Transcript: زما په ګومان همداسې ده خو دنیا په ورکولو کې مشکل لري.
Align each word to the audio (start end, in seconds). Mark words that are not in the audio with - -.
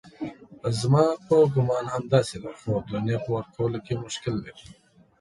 زما 0.79 1.05
په 1.27 1.35
ګومان 1.53 1.85
همداسې 1.95 2.35
ده 2.43 2.51
خو 2.59 2.71
دنیا 2.91 3.17
په 3.23 3.29
ورکولو 3.37 3.77
کې 3.85 3.93
مشکل 4.05 4.35
لري. 4.45 4.65